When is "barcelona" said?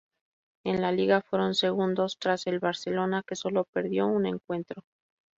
2.57-3.21